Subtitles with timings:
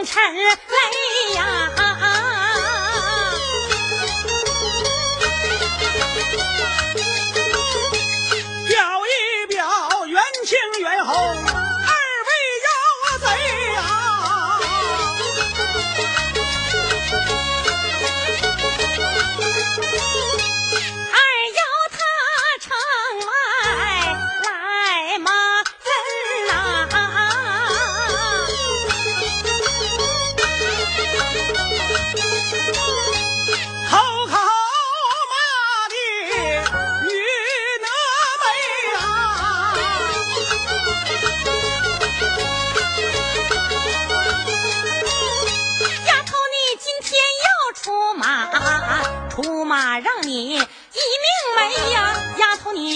[0.00, 0.34] 风尘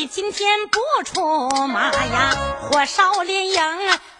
[0.06, 3.58] 今天不出马呀，火烧连营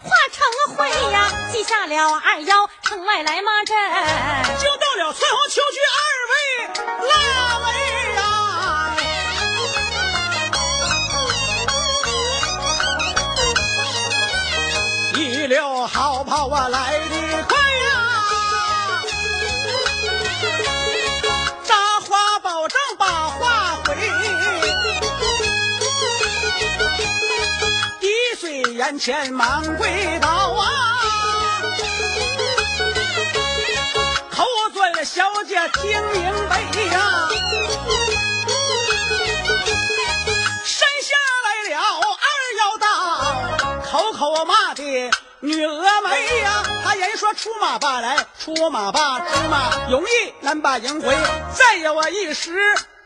[0.01, 3.75] 化成灰呀，记下了二幺城外来马阵，
[4.59, 6.01] 就到了村后求取二
[6.31, 6.35] 位
[7.07, 7.67] 腊梅
[8.15, 8.19] 呀，
[15.13, 16.99] 一溜好跑啊来
[28.85, 28.91] 的快。
[28.91, 30.69] 眼前忙跪倒啊，
[34.29, 37.27] 口尊小姐听明白呀，
[40.63, 41.81] 山下来了
[42.13, 42.27] 二
[42.59, 42.85] 妖道，
[43.89, 44.83] 口口骂的
[45.39, 51.17] 女峨眉呀，他人说出马吧来，出马吧，出马容易难把赢回，
[51.55, 52.51] 再有我一时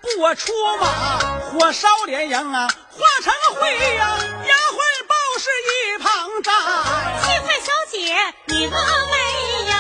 [0.02, 4.89] 不出马，火烧连营啊，化成灰呀，丫鬟。
[5.40, 6.54] 是一旁站，
[7.24, 7.98] 七块小姐
[8.48, 8.72] 你峨
[9.10, 9.16] 眉
[9.70, 9.74] 呀，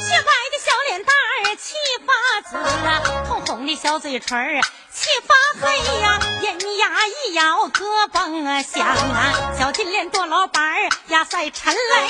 [0.00, 1.74] 雪白的小脸蛋儿七
[2.06, 2.08] 发
[2.48, 2.88] 紫啊，
[3.28, 4.62] 红红的小嘴唇儿
[5.04, 10.62] 气发黑呀，银牙一咬咯嘣响啊，小金链多老板
[11.08, 12.08] 压在沉雷，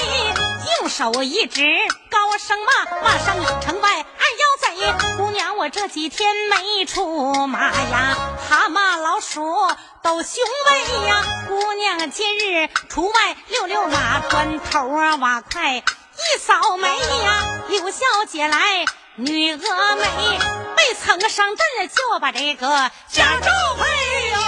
[0.80, 1.60] 右手一指
[2.08, 5.16] 高声骂，骂声城外二妖贼。
[5.16, 8.16] 姑娘我这几天没出马呀，
[8.48, 9.42] 蛤蟆老鼠
[10.00, 11.24] 都雄威呀。
[11.48, 17.42] 姑娘今日出外溜溜马，砖头啊瓦块一扫眉呀。
[17.66, 18.84] 刘小姐来，
[19.16, 20.38] 女峨眉
[20.76, 22.66] 未曾上阵，就把这个
[23.08, 24.40] 家招配呀。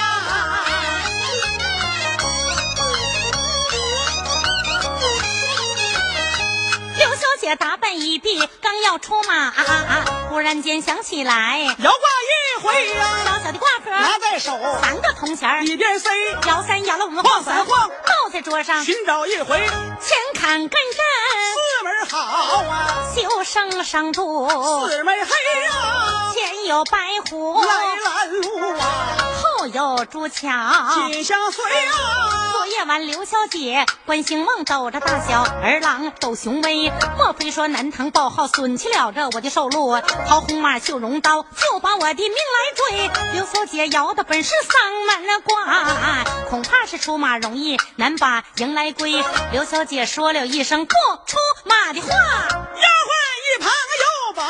[6.99, 9.53] 刘小姐打扮一毕，刚要出马。
[10.31, 16.11] 忽然间想起来，摇挂一回呀，小小的挂盒拿在手，三个铜钱一边塞，
[16.49, 19.59] 摇三摇了我们晃三晃，倒在桌上寻找一回，
[20.01, 24.49] 前看跟着四门好啊，修生上柱
[24.89, 26.99] 四门黑啊，前有白
[27.31, 29.17] 虎来拦路啊，
[29.59, 30.51] 后有朱桥
[31.11, 32.46] 紧相随啊。
[32.67, 40.01] 夜晚刘小姐关兴梦抖着大小儿郎斗雄威，莫非说南唐报号损去了这我的寿禄？
[40.27, 43.11] 掏红马绣绒刀，就把我的命来追。
[43.35, 49.25] 刘小姐摇的本是丧门卦，恐怕是出马容易难把迎来归。
[49.53, 50.95] 刘小姐说了一声不
[51.27, 53.13] 出马的话，丫鬟
[53.47, 54.43] 一旁又把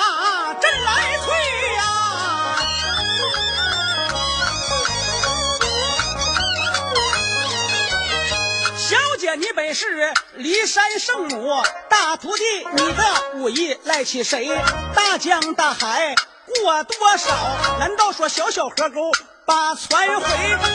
[9.27, 12.45] 姐，你本是骊山圣母大徒弟，
[12.75, 13.05] 你的
[13.35, 14.49] 武艺赖起谁？
[14.95, 16.15] 大江大海
[16.47, 17.35] 过多少？
[17.81, 19.11] 难道说小小河沟
[19.45, 20.29] 把船毁，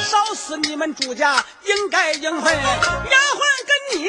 [0.03, 2.53] 烧死你们朱家应该应分？
[2.53, 4.05] 丫鬟跟你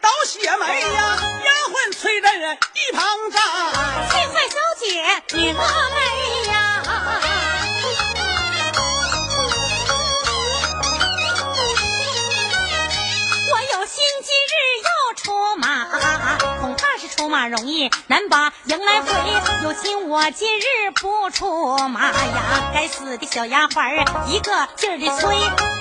[0.00, 1.16] 倒血霉呀！
[1.44, 3.40] 丫鬟催人一旁站，
[4.10, 5.56] 七坏小姐你峨
[5.94, 6.33] 眉
[17.48, 19.12] 容易难把迎来回。
[19.64, 25.34] 有心我今日不出马呀，该死的小丫鬟一个劲儿的催，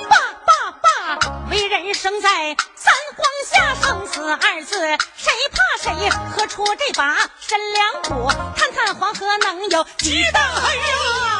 [0.10, 0.16] 爸
[0.46, 4.80] 爸爸，为人生在三皇下，生死二字
[5.16, 6.10] 谁怕谁？
[6.36, 8.32] 何出这把身良苦？
[8.56, 11.33] 探探黄河能有几大黑呀？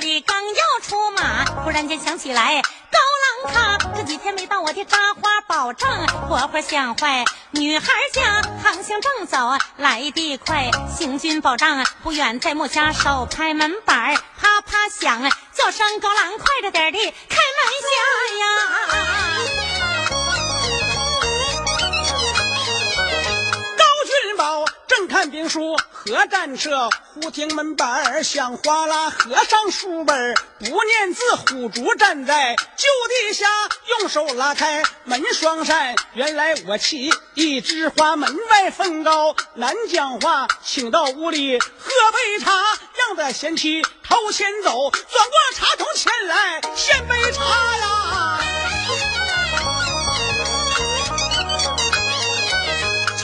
[0.00, 2.62] 这里刚要出马，忽然间想起来。
[2.62, 2.98] 高
[3.42, 7.24] 郎他这几天没到我的扎花保障，活活想坏。
[7.50, 15.20] 女孩家航行正走来得快，行军保障不远在木家手拍门板啪啪响，
[15.52, 16.98] 叫声高郎快着点的
[17.28, 19.27] 开门下呀。
[24.88, 26.88] 正看兵书，何战车？
[27.14, 31.22] 忽听门板响哗啦，合上书本不念字。
[31.36, 33.46] 虎竹站在旧地下，
[34.00, 35.94] 用手拉开门双扇。
[36.14, 41.66] 原来我沏一枝花，门外风高难讲话，请到屋里喝
[42.12, 42.52] 杯茶，
[42.96, 48.40] 让得贤妻头前走，转过茶桶前来献杯茶呀。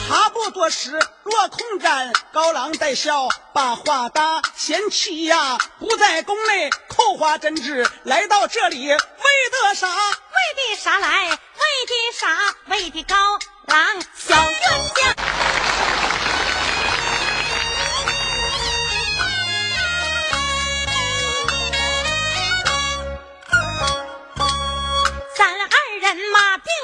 [0.07, 0.91] 茶不多时，
[1.23, 2.13] 落空盏。
[2.31, 9.87] 高郎带笑把话搭，贤妻呀，不在宫内扣花针织，来到这里为的啥？
[9.87, 11.29] 为的啥来？
[11.29, 12.27] 为的啥？
[12.67, 13.15] 为的高
[13.65, 15.44] 郎小冤家。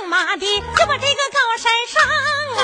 [0.08, 2.02] 马的，就把这个高山上
[2.58, 2.64] 啊，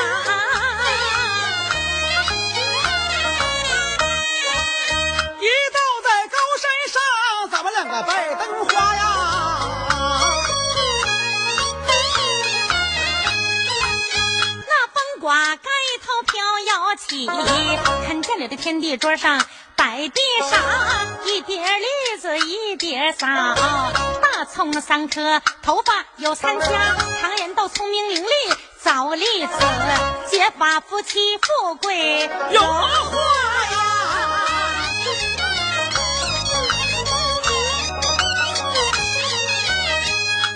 [5.40, 6.96] 一到在高山上，
[7.52, 9.02] 咱们两个摆灯花呀。
[14.68, 15.70] 那风刮盖
[16.04, 17.28] 头飘摇起，
[18.06, 19.46] 看见了这天地桌上。
[19.76, 20.20] 摆地
[20.50, 20.58] 啥？
[21.24, 21.86] 一碟栗
[22.20, 26.66] 子，一碟枣，大葱三颗，头发有三家。
[27.68, 28.28] 聪明伶俐
[28.82, 29.54] 早立子，
[30.30, 33.18] 结发夫妻富贵荣华
[33.66, 33.78] 呀。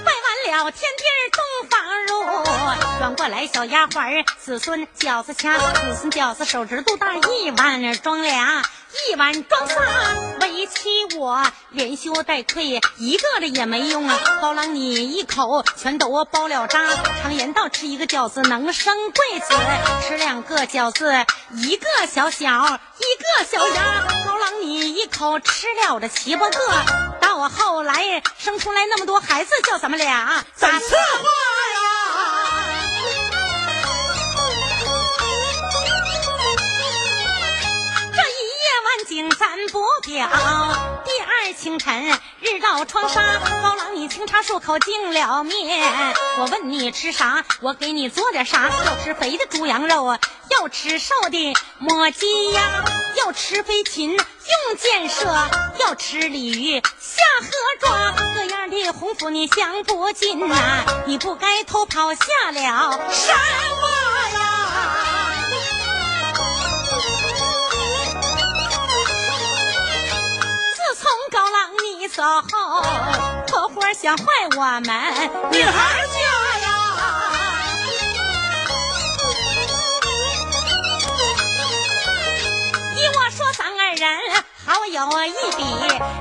[0.06, 2.12] 拜完了，天地洞房入，
[3.00, 8.64] 转过来小丫鬟儿子孙饺子掐，子孙饺子手指肚大一碗装俩。
[9.10, 9.76] 一碗装仨，
[10.62, 14.20] 为妻我连羞带愧，一个的也没用啊！
[14.40, 16.86] 高郎你一口全都包了渣。
[17.24, 19.56] 常言道，吃一个饺子能生贵子，
[20.08, 21.26] 吃两个饺子
[21.56, 24.06] 一个小小一个小丫。
[24.28, 26.58] 高郎你一口吃了这七八个，
[27.20, 31.28] 到后来生出来那么多孩子，叫咱们俩咋伺候
[39.12, 40.30] 景咱不表。
[41.04, 46.16] 第二清晨，日照窗纱，高郎你清茶漱口净了面。
[46.40, 48.70] 我问你吃啥，我给你做点啥。
[48.86, 50.20] 要吃肥的猪羊肉啊，
[50.50, 52.86] 要吃瘦的抹鸡鸭，
[53.18, 55.26] 要吃飞禽用箭射，
[55.80, 58.14] 要吃鲤鱼下河抓。
[58.38, 63.36] 这样的红福你享不尽呐，你不该偷跑下了山
[72.22, 72.84] 郎，你走后，
[73.52, 74.26] 合伙想坏
[74.56, 74.90] 我们
[75.52, 76.20] 女孩家
[76.62, 76.68] 呀！
[82.96, 84.08] 依我说，咱二人
[84.68, 84.94] 好有
[85.26, 85.64] 一比，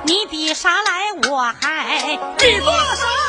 [0.04, 1.12] 你比啥来？
[1.30, 3.19] 我还比不上。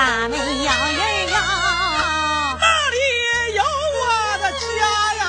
[0.00, 1.36] 腊梅窑人呀，
[2.58, 2.96] 那里
[3.54, 3.62] 有
[4.00, 4.02] 我
[4.38, 4.58] 的家
[5.16, 5.22] 呀？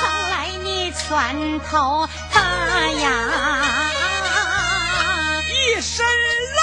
[0.00, 0.32] 上来
[0.64, 2.40] 你拳头大
[2.92, 3.04] 呀，
[5.44, 6.58] 一身泪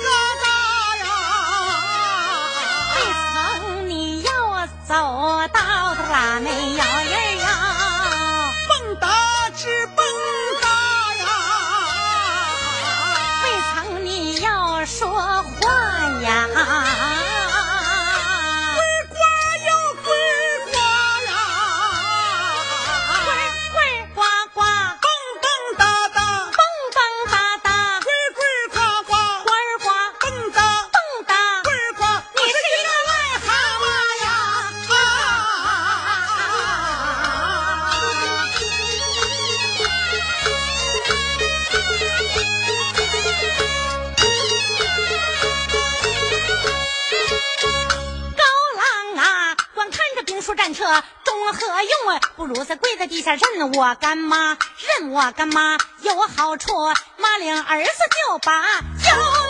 [0.00, 0.06] 疙
[0.40, 0.46] 瘩
[1.04, 1.06] 呀，
[2.94, 2.96] 未
[3.34, 4.30] 曾你要
[4.88, 4.90] 走
[5.52, 6.82] 到的腊梅窑
[50.54, 50.84] 战车
[51.24, 52.20] 中了何用啊？
[52.36, 54.56] 不如是跪在地下认我干妈，
[54.98, 56.72] 认我干妈有好处。
[57.16, 57.90] 妈领儿子
[58.28, 59.43] 就把腰。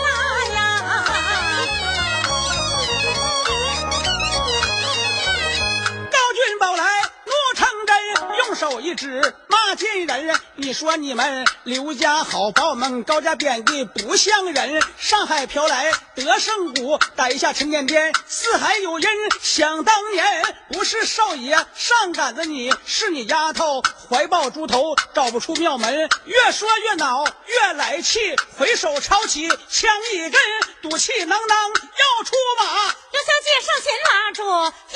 [8.55, 9.35] 手一指。
[9.77, 14.81] 进人，你说你们刘家好把我们，高家贬的不像人。
[14.97, 19.11] 上海飘来德胜谷，逮下陈年店，四海有人。
[19.41, 26.09] 想当年，不是少爷上赶着你，是你丫头怀抱猪头，找不出庙门。
[26.23, 28.19] 越说越恼，越来气，
[28.57, 30.39] 回手抄起枪一根，
[30.83, 32.85] 赌气囊囊要出马。
[33.11, 34.41] 刘小姐上前拉住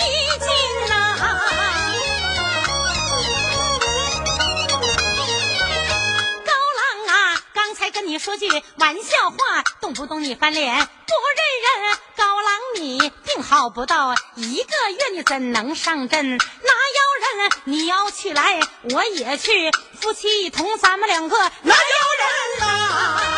[0.05, 1.48] 衣襟呐。
[8.19, 11.97] 说句玩笑话，动不动你翻脸不认人。
[12.17, 16.37] 高郎，你病好不到一个月，你怎能上阵？
[16.37, 17.51] 哪有人？
[17.63, 18.59] 你要去来，
[18.91, 19.71] 我也去，
[20.01, 21.73] 夫妻一同，咱们两个哪有
[22.19, 23.28] 人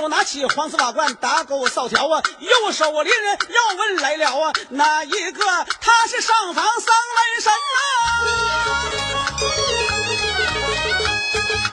[0.00, 0.08] 手？
[0.08, 5.44] 拿起黄丝瓦罐打狗扫条啊，右手拎要问来了啊，哪一个
[5.80, 7.80] 他是上房丧门神啊？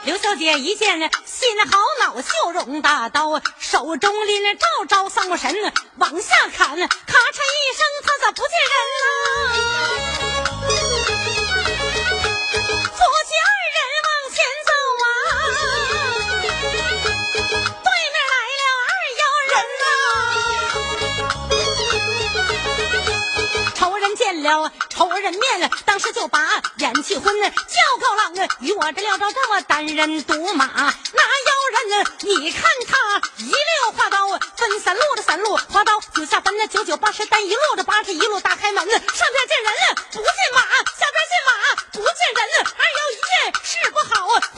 [0.06, 5.54] 刘小姐一见心好恼，就容大刀，手中拎着招招丧门神，
[5.98, 8.76] 往下砍，咔嚓一声，他咋不见人
[10.10, 10.15] 呢？
[24.90, 26.40] 愁人面当时就把
[26.78, 27.52] 眼气昏叫
[28.00, 30.66] 高浪与我这料招这么单人独马。
[30.68, 41.52] 拿妖人你看他一溜花刀分三路的三路花刀九下奔了九九八十单一路的八十一路打开门上边见人了不见马下边见马
[41.92, 44.28] 不见人二妖一见是不好。
[44.28, 44.55] 啊